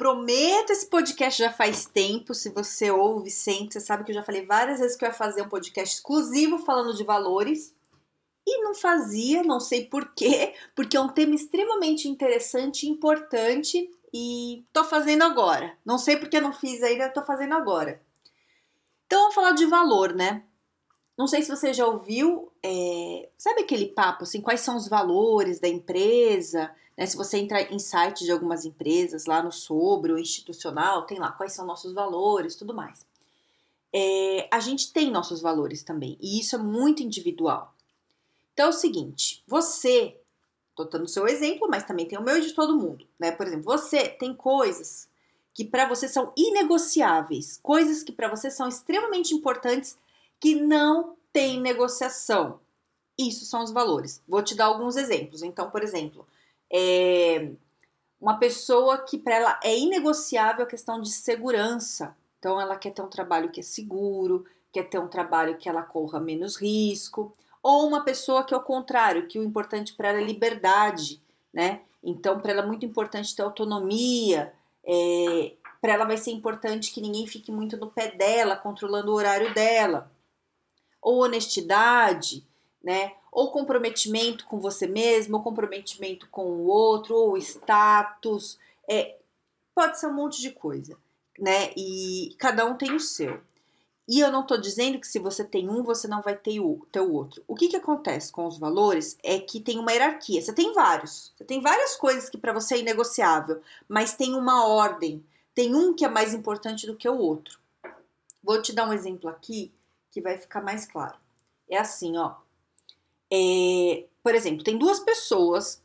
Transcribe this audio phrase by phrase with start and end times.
[0.00, 2.32] Prometo esse podcast já faz tempo.
[2.32, 5.12] Se você ouve sempre, você sabe que eu já falei várias vezes que eu ia
[5.12, 7.74] fazer um podcast exclusivo falando de valores.
[8.46, 14.64] E não fazia, não sei porquê, porque é um tema extremamente interessante e importante e
[14.72, 15.76] tô fazendo agora.
[15.84, 18.00] Não sei porque não fiz ainda, tô fazendo agora.
[19.04, 20.44] Então vamos falar de valor, né?
[21.14, 25.60] Não sei se você já ouviu, é, sabe aquele papo assim, quais são os valores
[25.60, 26.74] da empresa?
[27.00, 27.06] Né?
[27.06, 31.32] Se você entrar em sites de algumas empresas lá no sobre o institucional, tem lá
[31.32, 33.06] quais são nossos valores, tudo mais.
[33.90, 37.74] É, a gente tem nossos valores também, e isso é muito individual.
[38.52, 40.20] Então é o seguinte, você,
[40.76, 43.32] tô dando o seu exemplo, mas também tem o meu e de todo mundo, né?
[43.32, 45.08] Por exemplo, você tem coisas
[45.54, 49.98] que para você são inegociáveis, coisas que para você são extremamente importantes
[50.38, 52.60] que não tem negociação.
[53.18, 54.22] Isso são os valores.
[54.28, 55.42] Vou te dar alguns exemplos.
[55.42, 56.26] Então, por exemplo,
[56.72, 57.50] é
[58.20, 62.16] uma pessoa que para ela é inegociável a questão de segurança.
[62.38, 65.82] Então ela quer ter um trabalho que é seguro, quer ter um trabalho que ela
[65.82, 70.20] corra menos risco, ou uma pessoa que é o contrário, que o importante para ela
[70.20, 71.20] é liberdade,
[71.52, 71.80] né?
[72.02, 74.52] Então para ela é muito importante ter autonomia,
[74.84, 79.14] é, para ela vai ser importante que ninguém fique muito no pé dela, controlando o
[79.14, 80.10] horário dela.
[81.00, 82.46] Ou honestidade,
[82.82, 83.14] né?
[83.32, 89.16] Ou comprometimento com você mesmo, ou comprometimento com o outro, ou status, é,
[89.74, 90.96] pode ser um monte de coisa,
[91.38, 91.72] né?
[91.76, 93.40] E cada um tem o seu.
[94.12, 96.84] E eu não estou dizendo que se você tem um, você não vai ter o,
[96.90, 97.44] ter o outro.
[97.46, 100.42] O que, que acontece com os valores é que tem uma hierarquia.
[100.42, 101.32] Você tem vários.
[101.36, 105.24] Você tem várias coisas que para você é inegociável, mas tem uma ordem.
[105.54, 107.60] Tem um que é mais importante do que o outro.
[108.42, 109.72] Vou te dar um exemplo aqui
[110.10, 111.16] que vai ficar mais claro.
[111.68, 112.34] É assim, ó.
[113.32, 115.82] É, por exemplo, tem duas pessoas,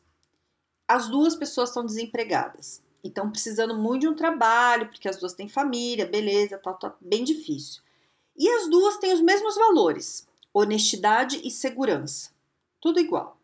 [0.88, 5.34] as duas pessoas estão desempregadas e estão precisando muito de um trabalho, porque as duas
[5.34, 7.84] têm família, beleza, tá, tá bem difícil.
[8.36, 12.32] E as duas têm os mesmos valores: honestidade e segurança.
[12.82, 13.38] Tudo igual.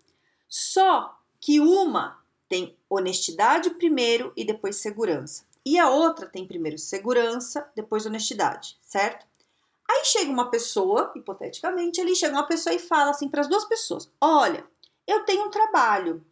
[0.47, 5.45] Só que uma tem honestidade primeiro e depois segurança.
[5.65, 9.25] E a outra tem primeiro segurança, depois honestidade, certo?
[9.91, 13.65] Aí chega uma pessoa, hipoteticamente, ali chega uma pessoa e fala assim para as duas
[13.65, 14.65] pessoas: Olha,
[15.05, 16.25] eu tenho um trabalho.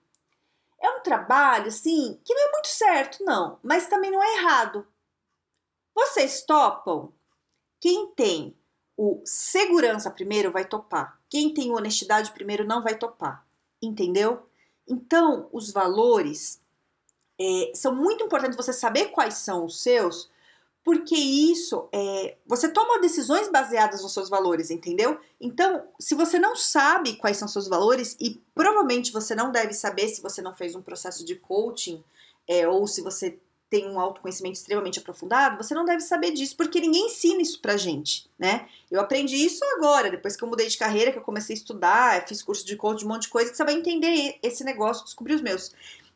[0.82, 4.88] É um trabalho, assim, que não é muito certo, não, mas também não é errado.
[5.94, 7.12] Vocês topam?
[7.82, 8.58] Quem tem
[8.96, 11.20] o segurança primeiro vai topar.
[11.30, 13.46] Quem tem honestidade primeiro não vai topar.
[13.82, 14.48] Entendeu?
[14.88, 16.62] Então, os valores
[17.40, 20.32] é, são muito importantes você saber quais são os seus,
[20.90, 25.20] porque isso é, você toma decisões baseadas nos seus valores, entendeu?
[25.40, 30.08] Então, se você não sabe quais são seus valores, e provavelmente você não deve saber
[30.08, 32.04] se você não fez um processo de coaching,
[32.48, 33.38] é, ou se você
[33.70, 37.78] tem um autoconhecimento extremamente aprofundado, você não deve saber disso, porque ninguém ensina isso pra
[37.78, 38.68] gente, né?
[38.90, 42.28] Eu aprendi isso agora, depois que eu mudei de carreira, que eu comecei a estudar,
[42.28, 45.36] fiz curso de coaching, um monte de coisa, que você vai entender esse negócio, descobrir
[45.36, 45.72] os meus.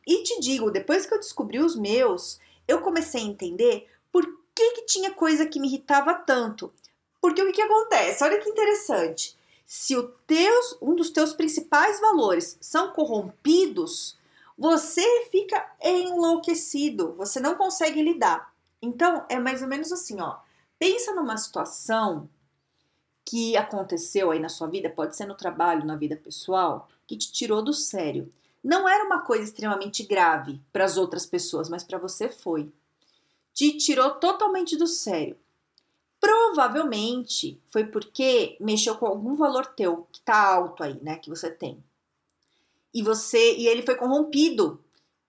[0.07, 4.71] E te digo, depois que eu descobri os meus, eu comecei a entender por que,
[4.71, 6.73] que tinha coisa que me irritava tanto?
[7.21, 8.23] Porque o que, que acontece?
[8.23, 9.37] Olha que interessante.
[9.65, 14.17] Se o teus, um dos teus principais valores são corrompidos,
[14.57, 18.53] você fica enlouquecido, você não consegue lidar.
[18.81, 20.37] Então, é mais ou menos assim, ó.
[20.77, 22.29] Pensa numa situação
[23.25, 27.31] que aconteceu aí na sua vida, pode ser no trabalho, na vida pessoal, que te
[27.31, 28.29] tirou do sério.
[28.63, 32.71] Não era uma coisa extremamente grave para as outras pessoas, mas para você foi
[33.53, 35.37] te tirou totalmente do sério.
[36.19, 41.49] Provavelmente foi porque mexeu com algum valor teu que tá alto aí, né, que você
[41.49, 41.83] tem.
[42.93, 44.79] E você e ele foi corrompido.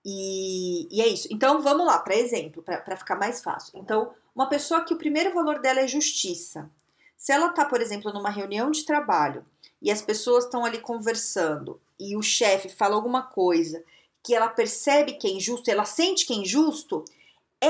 [0.03, 1.27] E, e é isso.
[1.31, 3.79] Então vamos lá, para exemplo, para ficar mais fácil.
[3.79, 6.69] Então, uma pessoa que o primeiro valor dela é justiça.
[7.17, 9.45] Se ela tá, por exemplo, numa reunião de trabalho
[9.81, 13.83] e as pessoas estão ali conversando e o chefe fala alguma coisa
[14.21, 17.05] que ela percebe que é injusto, ela sente que é injusto,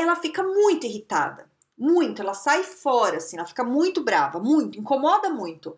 [0.02, 1.50] ela fica muito irritada.
[1.78, 5.78] Muito, ela sai fora, assim, ela fica muito brava, muito, incomoda muito.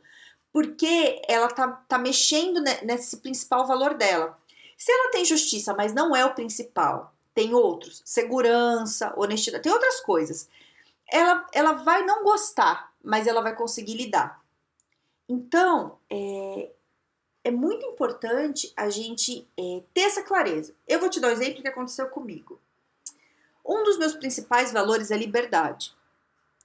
[0.54, 4.38] Porque ela tá, tá mexendo nesse principal valor dela.
[4.78, 10.00] Se ela tem justiça, mas não é o principal, tem outros, segurança, honestidade, tem outras
[10.02, 10.50] coisas.
[11.12, 14.42] ela, ela vai não gostar, mas ela vai conseguir lidar.
[15.28, 16.72] Então, é,
[17.44, 20.76] é muito importante a gente é, ter essa clareza.
[20.88, 22.60] Eu vou te dar um exemplo que aconteceu comigo.
[23.68, 25.94] Um dos meus principais valores é liberdade.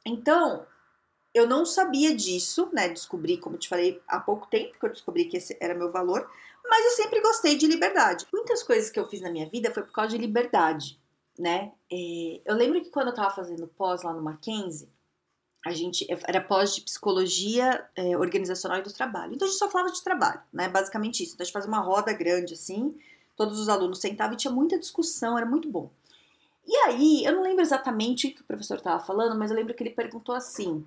[0.06, 0.64] Então,
[1.34, 2.88] eu não sabia disso, né?
[2.88, 6.30] Descobri, como te falei, há pouco tempo que eu descobri que esse era meu valor,
[6.64, 8.26] mas eu sempre gostei de liberdade.
[8.32, 10.98] Muitas coisas que eu fiz na minha vida foi por causa de liberdade,
[11.38, 11.72] né?
[11.90, 14.88] É, eu lembro que quando eu tava fazendo pós lá no Mackenzie,
[15.64, 19.34] a gente era pós de psicologia é, organizacional e do trabalho.
[19.34, 20.68] Então a gente só falava de trabalho, né?
[20.68, 21.34] Basicamente isso.
[21.34, 22.94] Então a gente fazia uma roda grande assim,
[23.36, 25.90] todos os alunos sentavam e tinha muita discussão, era muito bom.
[26.66, 29.74] E aí, eu não lembro exatamente o que o professor estava falando, mas eu lembro
[29.74, 30.86] que ele perguntou assim: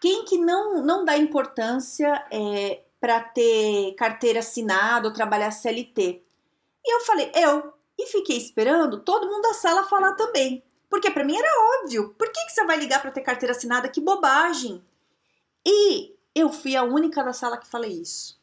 [0.00, 6.22] quem que não, não dá importância é, para ter carteira assinada ou trabalhar CLT?
[6.84, 7.72] E eu falei, eu.
[7.98, 10.62] E fiquei esperando todo mundo da sala falar também.
[10.90, 12.14] Porque para mim era óbvio.
[12.18, 13.88] Por que, que você vai ligar para ter carteira assinada?
[13.88, 14.84] Que bobagem!
[15.64, 18.40] E eu fui a única da sala que falei isso.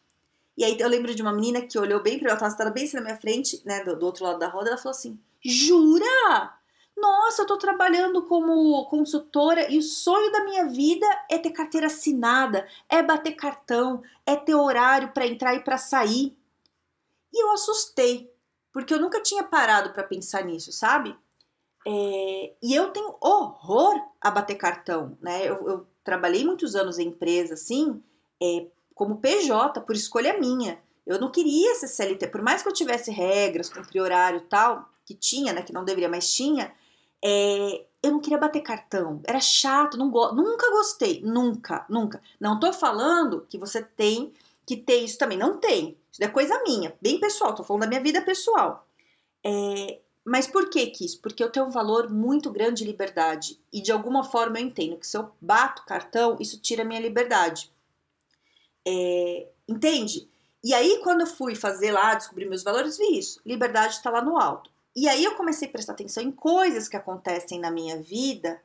[0.57, 2.97] E aí eu lembro de uma menina que olhou bem para ela, estava bem assim
[2.97, 6.59] na minha frente, né, do, do outro lado da roda, ela falou assim: Jura?
[6.95, 11.87] Nossa, eu tô trabalhando como consultora e o sonho da minha vida é ter carteira
[11.87, 16.37] assinada, é bater cartão, é ter horário para entrar e para sair.
[17.31, 18.33] E eu assustei,
[18.73, 21.15] porque eu nunca tinha parado para pensar nisso, sabe?
[21.87, 25.47] É, e eu tenho horror a bater cartão, né?
[25.47, 28.03] Eu, eu trabalhei muitos anos em empresa, assim,
[28.41, 30.81] é, como PJ, por escolha minha.
[31.07, 34.89] Eu não queria ser CLT, por mais que eu tivesse regras, cumprir horário e tal,
[35.09, 36.71] que tinha, né, que não deveria, mas tinha,
[37.19, 42.21] é, eu não queria bater cartão, era chato, não go nunca gostei, nunca, nunca.
[42.39, 44.31] Não tô falando que você tem
[44.67, 45.97] que ter isso também, não tem.
[46.11, 48.87] Isso é coisa minha, bem pessoal, tô falando da minha vida pessoal.
[49.43, 51.19] É, mas por que que isso?
[51.21, 54.95] Porque eu tenho um valor muito grande de liberdade e de alguma forma eu entendo
[54.95, 57.71] que se eu bato cartão, isso tira a minha liberdade.
[58.87, 60.29] É, entende?
[60.63, 63.41] E aí, quando eu fui fazer lá, descobrir meus valores, vi isso.
[63.43, 64.69] Liberdade está lá no alto.
[64.99, 68.61] E aí eu comecei a prestar atenção em coisas que acontecem na minha vida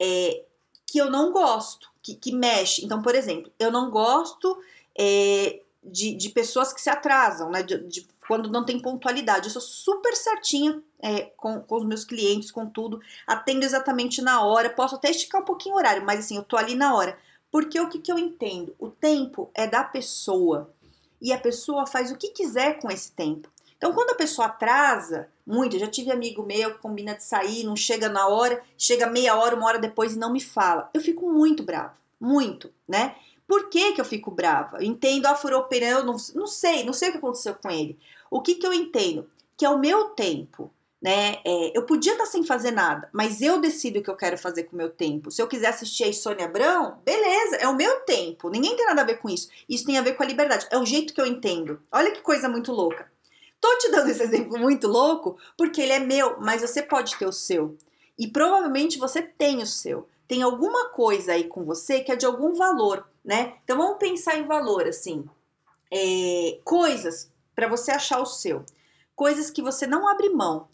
[0.00, 0.42] é,
[0.86, 2.82] que eu não gosto, que, que mexe.
[2.82, 4.58] Então, por exemplo, eu não gosto
[4.98, 7.62] é, de, de pessoas que se atrasam, né?
[7.62, 9.44] De, de, quando não tem pontualidade.
[9.44, 13.02] Eu sou super certinha é, com, com os meus clientes, com tudo.
[13.26, 14.70] Atendo exatamente na hora.
[14.70, 17.18] Posso até esticar um pouquinho o horário, mas assim, eu tô ali na hora.
[17.50, 18.74] Porque o que, que eu entendo?
[18.78, 20.72] O tempo é da pessoa.
[21.20, 23.52] E a pessoa faz o que quiser com esse tempo.
[23.76, 27.64] Então, quando a pessoa atrasa muito, eu já tive amigo meu que combina de sair,
[27.64, 30.88] não chega na hora, chega meia hora, uma hora depois e não me fala.
[30.94, 33.14] Eu fico muito brava, muito, né?
[33.46, 34.78] Por que, que eu fico brava?
[34.78, 37.98] Eu entendo, ah, furou pneu, não, não sei, não sei o que aconteceu com ele.
[38.30, 39.28] O que, que eu entendo?
[39.56, 41.36] Que é o meu tempo, né?
[41.44, 44.62] É, eu podia estar sem fazer nada, mas eu decido o que eu quero fazer
[44.64, 45.30] com o meu tempo.
[45.30, 48.48] Se eu quiser assistir a Sônia Abrão, beleza, é o meu tempo.
[48.48, 49.50] Ninguém tem nada a ver com isso.
[49.68, 50.66] Isso tem a ver com a liberdade.
[50.70, 51.78] É o jeito que eu entendo.
[51.92, 53.12] Olha que coisa muito louca.
[53.60, 57.26] Tô te dando esse exemplo muito louco porque ele é meu, mas você pode ter
[57.26, 57.76] o seu.
[58.18, 60.08] E provavelmente você tem o seu.
[60.26, 63.54] Tem alguma coisa aí com você que é de algum valor, né?
[63.64, 65.24] Então vamos pensar em valor assim.
[65.90, 68.64] É, coisas para você achar o seu.
[69.14, 70.68] Coisas que você não abre mão.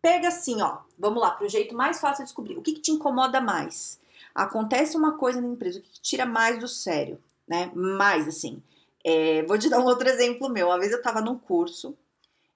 [0.00, 0.78] Pega assim, ó.
[0.98, 2.56] Vamos lá, para o jeito mais fácil de descobrir.
[2.56, 3.98] O que, que te incomoda mais?
[4.34, 7.18] Acontece uma coisa na empresa, o que, que tira mais do sério,
[7.48, 7.70] né?
[7.74, 8.62] Mais assim.
[9.04, 10.68] É, vou te dar um outro exemplo meu.
[10.68, 11.96] Uma vez eu estava num curso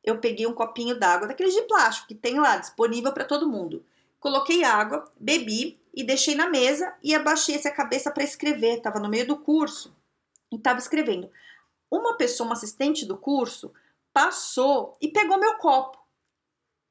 [0.03, 3.85] eu peguei um copinho d'água, daqueles de plástico que tem lá, disponível para todo mundo.
[4.21, 8.79] Coloquei água, bebi e deixei na mesa e abaixei essa cabeça para escrever.
[8.79, 9.95] Estava no meio do curso
[10.51, 11.31] e estava escrevendo.
[11.91, 13.73] Uma pessoa, uma assistente do curso,
[14.13, 15.99] passou e pegou meu copo.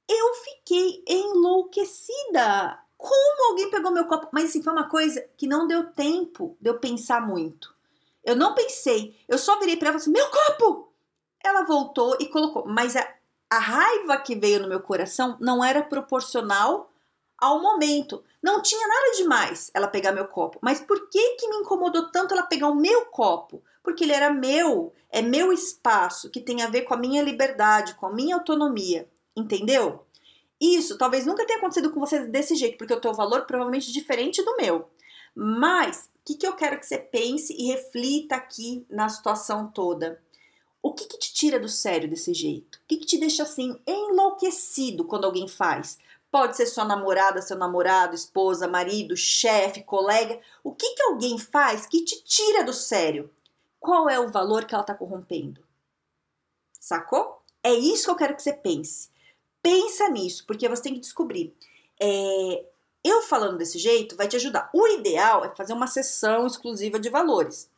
[0.09, 2.79] Eu fiquei enlouquecida.
[2.97, 4.29] Como alguém pegou meu copo?
[4.31, 7.75] Mas assim, foi uma coisa que não deu tempo de eu pensar muito.
[8.23, 10.87] Eu não pensei, eu só virei para ela e falei assim, meu copo!
[11.44, 13.08] Ela voltou e colocou, mas a,
[13.50, 16.91] a raiva que veio no meu coração não era proporcional
[17.38, 18.24] ao momento.
[18.41, 20.60] Não tinha nada demais ela pegar meu copo.
[20.62, 23.63] Mas por que que me incomodou tanto ela pegar o meu copo?
[23.84, 27.94] Porque ele era meu, é meu espaço, que tem a ver com a minha liberdade,
[27.96, 29.08] com a minha autonomia.
[29.36, 30.03] Entendeu?
[30.60, 34.44] Isso talvez nunca tenha acontecido com você desse jeito, porque o teu valor provavelmente diferente
[34.44, 34.89] do meu.
[35.36, 40.20] Mas o que, que eu quero que você pense e reflita aqui na situação toda?
[40.81, 42.75] O que, que te tira do sério desse jeito?
[42.77, 45.98] O que, que te deixa assim enlouquecido quando alguém faz?
[46.31, 50.39] Pode ser sua namorada, seu namorado, esposa, marido, chefe, colega.
[50.63, 53.29] O que, que alguém faz que te tira do sério?
[53.79, 55.65] Qual é o valor que ela está corrompendo?
[56.79, 57.41] Sacou?
[57.63, 59.10] É isso que eu quero que você pense.
[59.62, 61.55] Pensa nisso, porque você tem que descobrir.
[62.00, 62.65] É,
[63.03, 64.69] Eu falando desse jeito vai te ajudar.
[64.74, 67.69] O ideal é fazer uma sessão exclusiva de valores.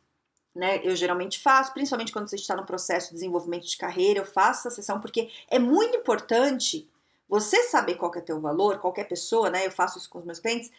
[0.54, 0.80] Né?
[0.84, 4.66] Eu geralmente faço, principalmente quando você está no processo de desenvolvimento de carreira, eu faço
[4.66, 6.88] essa sessão porque é muito importante
[7.28, 9.64] você saber qual que é teu valor, qualquer pessoa, né?
[9.64, 10.70] Eu faço isso com os meus clientes,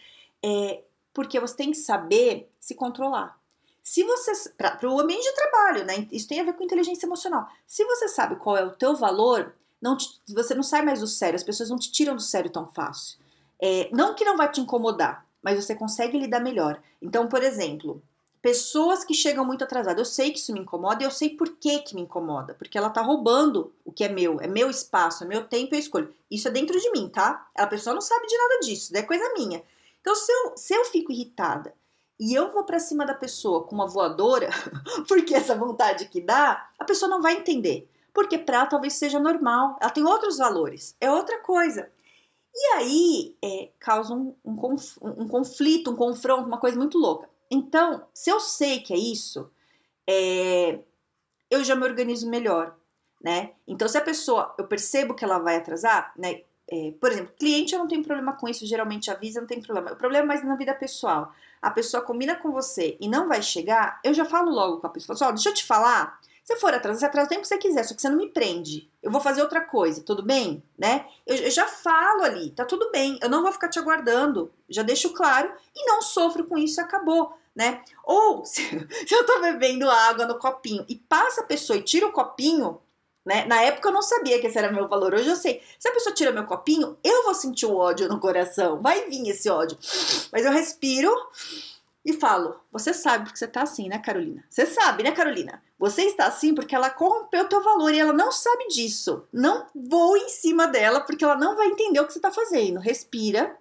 [0.43, 3.39] é, porque você tem que saber se controlar.
[3.81, 6.07] Se você para o ambiente de trabalho, né?
[6.11, 7.47] Isso tem a ver com inteligência emocional.
[7.65, 11.07] Se você sabe qual é o teu valor, não te, você não sai mais do
[11.07, 11.35] sério.
[11.35, 13.17] As pessoas não te tiram do sério tão fácil.
[13.59, 16.81] É, não que não vai te incomodar, mas você consegue lidar melhor.
[17.01, 18.01] Então, por exemplo,
[18.41, 19.99] pessoas que chegam muito atrasadas.
[19.99, 22.53] Eu sei que isso me incomoda e eu sei por que que me incomoda.
[22.55, 25.79] Porque ela tá roubando o que é meu, é meu espaço, é meu tempo eu
[25.79, 26.13] escolho.
[26.29, 27.47] Isso é dentro de mim, tá?
[27.55, 29.63] A pessoa não sabe de nada disso, é coisa minha.
[29.99, 31.73] Então, se eu, se eu fico irritada
[32.19, 34.49] e eu vou para cima da pessoa com uma voadora,
[35.07, 37.87] porque essa vontade que dá, a pessoa não vai entender.
[38.13, 41.89] Porque para ela talvez seja normal, ela tem outros valores, é outra coisa.
[42.53, 47.30] E aí é, causa um, um, um conflito, um confronto, uma coisa muito louca.
[47.51, 49.51] Então, se eu sei que é isso,
[50.09, 50.79] é,
[51.49, 52.73] eu já me organizo melhor,
[53.21, 53.51] né?
[53.67, 56.41] Então, se a pessoa, eu percebo que ela vai atrasar, né?
[56.71, 59.91] É, por exemplo, cliente eu não tenho problema com isso, geralmente avisa, não tem problema.
[59.91, 61.33] O problema é mais na vida pessoal.
[61.61, 64.89] A pessoa combina com você e não vai chegar, eu já falo logo com a
[64.89, 67.57] pessoa, só, deixa eu te falar, se for atrasar, você atrasa o tempo que você
[67.57, 68.89] quiser, só que você não me prende.
[69.03, 70.63] Eu vou fazer outra coisa, tudo bem?
[70.77, 71.05] Né?
[71.27, 74.81] Eu, eu, já falo ali, tá tudo bem, eu não vou ficar te aguardando, já
[74.81, 77.81] deixo claro e não sofro com isso acabou né?
[78.03, 78.61] Ou se,
[79.07, 82.79] se eu tô bebendo água no copinho e passa a pessoa e tira o copinho,
[83.25, 83.45] né?
[83.45, 85.61] Na época eu não sabia que esse era meu valor, hoje eu sei.
[85.79, 89.27] Se a pessoa tira meu copinho, eu vou sentir o ódio no coração, vai vir
[89.29, 89.77] esse ódio.
[90.31, 91.13] Mas eu respiro
[92.03, 94.43] e falo: Você sabe porque você tá assim, né, Carolina?
[94.49, 95.61] Você sabe, né, Carolina?
[95.77, 99.23] Você está assim porque ela corrompeu o teu valor e ela não sabe disso.
[99.31, 102.79] Não vou em cima dela porque ela não vai entender o que você tá fazendo.
[102.79, 103.55] Respira,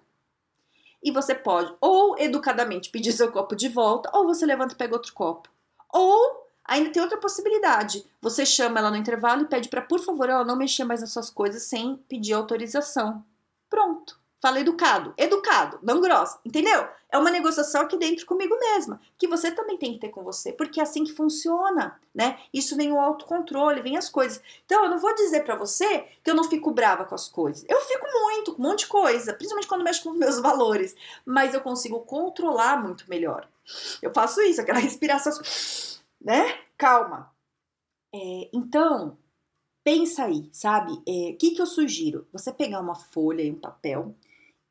[1.03, 4.93] e você pode ou educadamente pedir seu copo de volta, ou você levanta e pega
[4.93, 5.49] outro copo.
[5.91, 8.05] Ou ainda tem outra possibilidade.
[8.21, 11.11] Você chama ela no intervalo e pede para, por favor, ela não mexer mais nas
[11.11, 13.23] suas coisas sem pedir autorização.
[13.69, 14.20] Pronto.
[14.41, 16.87] Fala educado, educado, não grosso, entendeu?
[17.11, 20.51] É uma negociação aqui dentro comigo mesma, que você também tem que ter com você,
[20.51, 22.39] porque é assim que funciona, né?
[22.51, 24.41] Isso vem o autocontrole, vem as coisas.
[24.65, 27.63] Então, eu não vou dizer para você que eu não fico brava com as coisas.
[27.69, 31.53] Eu fico muito, com um monte de coisa, principalmente quando mexo com meus valores, mas
[31.53, 33.47] eu consigo controlar muito melhor.
[34.01, 35.33] Eu faço isso, aquela respiração,
[36.19, 36.57] né?
[36.79, 37.31] Calma.
[38.11, 39.19] É, então,
[39.83, 40.93] pensa aí, sabe?
[40.93, 42.27] O é, que, que eu sugiro?
[42.33, 44.15] Você pegar uma folha e um papel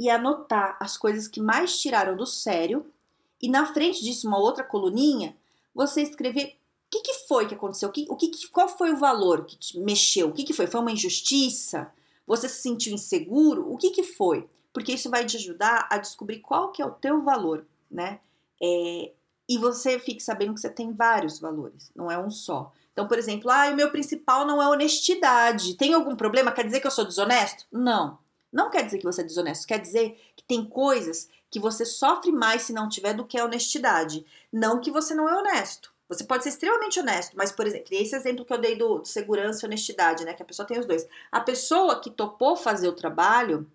[0.00, 2.90] e anotar as coisas que mais tiraram do sério
[3.38, 5.36] e na frente disso uma outra coluninha,
[5.74, 8.96] você escrever o que, que foi que aconteceu, o que, o que, qual foi o
[8.96, 10.66] valor que te mexeu, o que, que foi?
[10.66, 11.92] Foi uma injustiça?
[12.26, 13.70] Você se sentiu inseguro?
[13.70, 14.48] O que, que foi?
[14.72, 18.20] Porque isso vai te ajudar a descobrir qual que é o teu valor, né?
[18.62, 19.12] É,
[19.46, 22.72] e você fique sabendo que você tem vários valores, não é um só.
[22.94, 25.74] Então, por exemplo, ah, o meu principal não é honestidade.
[25.74, 26.52] Tem algum problema?
[26.52, 27.66] Quer dizer que eu sou desonesto?
[27.70, 28.18] Não.
[28.52, 32.32] Não quer dizer que você é desonesto, quer dizer que tem coisas que você sofre
[32.32, 34.24] mais se não tiver do que a honestidade.
[34.52, 35.92] Não que você não é honesto.
[36.08, 39.06] Você pode ser extremamente honesto, mas, por exemplo, esse exemplo que eu dei do, do
[39.06, 40.34] segurança e honestidade, né?
[40.34, 41.06] Que a pessoa tem os dois.
[41.30, 43.70] A pessoa que topou fazer o trabalho,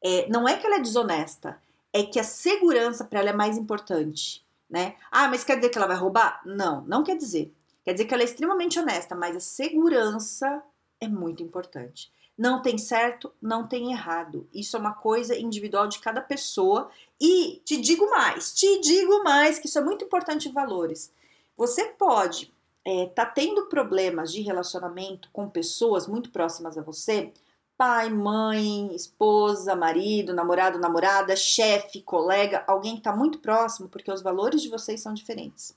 [0.00, 1.60] é, não é que ela é desonesta,
[1.92, 4.94] é que a segurança para ela é mais importante, né?
[5.10, 6.40] Ah, mas quer dizer que ela vai roubar?
[6.44, 7.52] Não, não quer dizer.
[7.84, 10.62] Quer dizer que ela é extremamente honesta, mas a segurança
[11.00, 12.10] é muito importante.
[12.36, 14.48] Não tem certo, não tem errado.
[14.52, 16.90] Isso é uma coisa individual de cada pessoa.
[17.20, 21.12] E te digo mais, te digo mais, que isso é muito importante valores.
[21.56, 22.52] Você pode
[22.84, 27.32] estar é, tá tendo problemas de relacionamento com pessoas muito próximas a você,
[27.76, 34.22] pai, mãe, esposa, marido, namorado, namorada, chefe, colega, alguém que está muito próximo, porque os
[34.22, 35.76] valores de vocês são diferentes.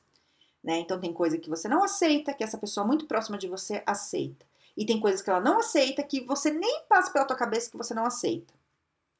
[0.63, 0.79] Né?
[0.79, 4.45] Então tem coisa que você não aceita, que essa pessoa muito próxima de você aceita.
[4.77, 7.77] E tem coisas que ela não aceita, que você nem passa pela tua cabeça que
[7.77, 8.53] você não aceita.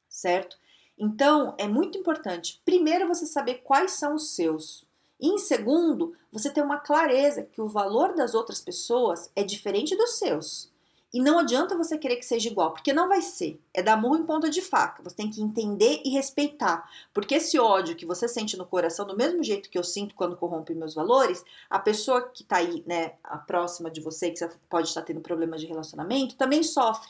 [0.08, 0.56] Certo?
[0.98, 4.86] Então, é muito importante, primeiro, você saber quais são os seus.
[5.20, 9.96] E em segundo, você ter uma clareza que o valor das outras pessoas é diferente
[9.96, 10.72] dos seus.
[11.14, 13.62] E não adianta você querer que seja igual, porque não vai ser.
[13.74, 15.02] É dar murro em ponta de faca.
[15.02, 16.90] Você tem que entender e respeitar.
[17.14, 20.36] Porque esse ódio que você sente no coração, do mesmo jeito que eu sinto quando
[20.36, 24.50] corrompe meus valores, a pessoa que tá aí, né, a próxima de você, que você
[24.70, 27.10] pode estar tendo problemas de relacionamento, também sofre.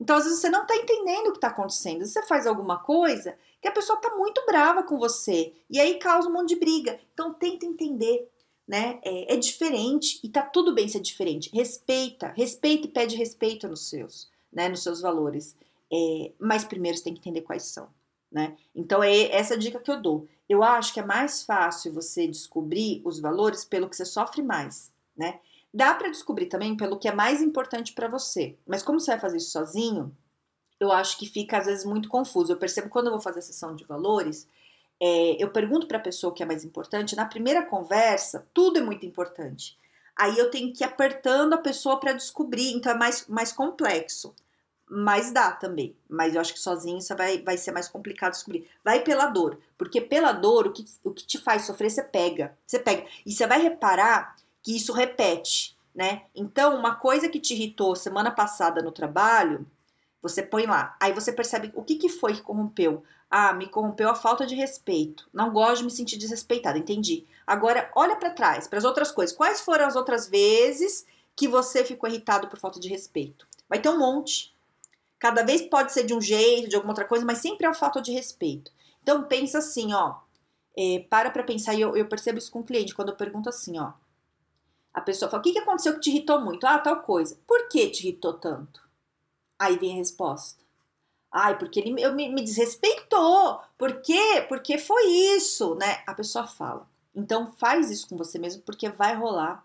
[0.00, 2.04] Então, às vezes, você não tá entendendo o que tá acontecendo.
[2.04, 5.52] Você faz alguma coisa que a pessoa tá muito brava com você.
[5.70, 7.00] E aí causa um monte de briga.
[7.12, 8.30] Então, tenta entender
[8.66, 8.98] né?
[9.02, 11.50] É, é, diferente e tá tudo bem ser diferente.
[11.52, 14.68] Respeita, respeita e pede respeito nos seus, né?
[14.68, 15.56] Nos seus valores.
[15.92, 17.88] É, mas primeiro você tem que entender quais são,
[18.32, 18.56] né?
[18.74, 20.26] Então é essa dica que eu dou.
[20.48, 24.92] Eu acho que é mais fácil você descobrir os valores pelo que você sofre mais,
[25.16, 25.40] né?
[25.72, 28.56] Dá para descobrir também pelo que é mais importante para você.
[28.66, 30.16] Mas como você vai fazer isso sozinho,
[30.78, 32.52] eu acho que fica às vezes muito confuso.
[32.52, 34.48] Eu percebo quando eu vou fazer a sessão de valores,
[35.06, 37.14] é, eu pergunto para a pessoa o que é mais importante.
[37.14, 39.76] Na primeira conversa, tudo é muito importante.
[40.16, 44.34] Aí eu tenho que ir apertando a pessoa para descobrir, então é mais, mais complexo.
[44.88, 45.94] Mas dá também.
[46.08, 48.66] Mas eu acho que sozinho isso vai, vai ser mais complicado descobrir.
[48.82, 49.58] Vai pela dor.
[49.76, 52.56] Porque pela dor, o que, o que te faz sofrer, você pega.
[52.66, 53.04] Você pega.
[53.26, 56.22] E você vai reparar que isso repete, né?
[56.34, 59.66] Então, uma coisa que te irritou semana passada no trabalho,
[60.24, 60.96] você põe lá.
[60.98, 63.04] Aí você percebe o que, que foi que corrompeu.
[63.30, 65.28] Ah, me corrompeu a falta de respeito.
[65.34, 67.26] Não gosto de me sentir desrespeitada, entendi.
[67.46, 69.36] Agora, olha para trás, para as outras coisas.
[69.36, 73.46] Quais foram as outras vezes que você ficou irritado por falta de respeito?
[73.68, 74.56] Vai ter um monte.
[75.18, 77.74] Cada vez pode ser de um jeito, de alguma outra coisa, mas sempre é uma
[77.74, 78.72] falta de respeito.
[79.02, 80.20] Então pensa assim, ó.
[80.74, 83.50] É, para pra pensar, e eu, eu percebo isso com o cliente, quando eu pergunto
[83.50, 83.92] assim, ó.
[84.94, 86.66] A pessoa fala, o que, que aconteceu que te irritou muito?
[86.66, 87.38] Ah, tal coisa.
[87.46, 88.83] Por que te irritou tanto?
[89.58, 90.62] Aí vem a resposta.
[91.30, 93.60] Ai, porque ele eu, me, me desrespeitou.
[93.76, 94.44] Por quê?
[94.48, 96.02] Porque foi isso, né?
[96.06, 96.88] A pessoa fala.
[97.14, 99.64] Então faz isso com você mesmo, porque vai rolar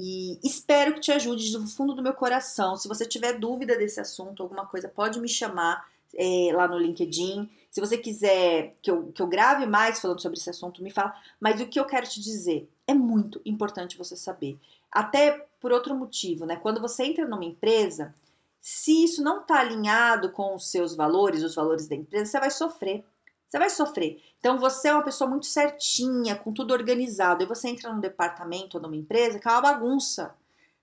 [0.00, 2.76] e espero que te ajude do fundo do meu coração.
[2.76, 7.50] Se você tiver dúvida desse assunto, alguma coisa, pode me chamar é, lá no LinkedIn.
[7.68, 11.12] Se você quiser que eu, que eu grave mais falando sobre esse assunto, me fala.
[11.40, 14.56] Mas o que eu quero te dizer é muito importante você saber.
[14.88, 16.54] Até por outro motivo, né?
[16.54, 18.14] Quando você entra numa empresa,
[18.60, 22.50] se isso não está alinhado com os seus valores, os valores da empresa, você vai
[22.50, 23.04] sofrer.
[23.48, 24.22] Você vai sofrer.
[24.38, 28.76] Então você é uma pessoa muito certinha, com tudo organizado, e você entra num departamento
[28.76, 30.34] ou numa empresa que é uma bagunça.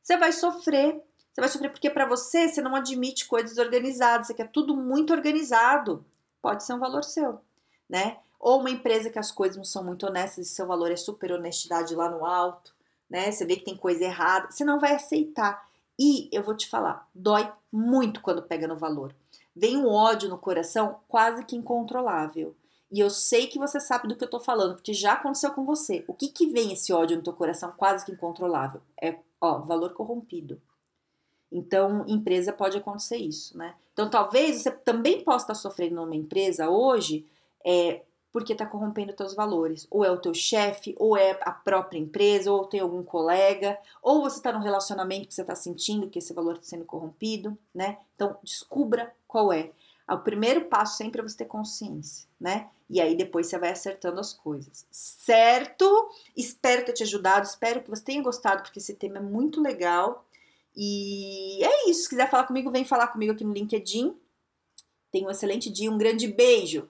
[0.01, 1.01] Você vai sofrer.
[1.31, 5.13] Você vai sofrer porque para você você não admite coisas organizadas, você quer tudo muito
[5.13, 6.03] organizado.
[6.41, 7.39] Pode ser um valor seu,
[7.89, 8.17] né?
[8.39, 11.31] Ou uma empresa que as coisas não são muito honestas e seu valor é super
[11.33, 12.73] honestidade lá no alto,
[13.09, 13.31] né?
[13.31, 15.67] Você vê que tem coisa errada, você não vai aceitar.
[15.99, 19.15] E eu vou te falar, dói muito quando pega no valor
[19.55, 22.55] vem um ódio no coração quase que incontrolável.
[22.91, 25.65] E eu sei que você sabe do que eu tô falando, porque já aconteceu com
[25.65, 26.03] você.
[26.07, 28.81] O que que vem esse ódio no teu coração quase que incontrolável?
[29.01, 30.61] É, ó, valor corrompido.
[31.51, 33.75] Então, empresa pode acontecer isso, né?
[33.93, 37.25] Então, talvez você também possa estar sofrendo numa empresa hoje,
[37.65, 38.01] é,
[38.35, 39.87] porque está corrompendo teus valores.
[39.89, 44.23] Ou é o teu chefe, ou é a própria empresa, ou tem algum colega, ou
[44.23, 47.97] você está num relacionamento que você está sentindo que esse valor está sendo corrompido, né?
[48.13, 49.71] Então, descubra qual é.
[50.05, 52.69] O primeiro passo sempre é você ter consciência, né?
[52.89, 54.85] E aí depois você vai acertando as coisas.
[54.91, 56.09] Certo?
[56.35, 60.25] Espero ter te ajudado, espero que você tenha gostado, porque esse tema é muito legal.
[60.75, 62.03] E é isso.
[62.03, 64.13] Se quiser falar comigo, vem falar comigo aqui no LinkedIn.
[65.09, 66.89] Tenha um excelente dia, um grande beijo!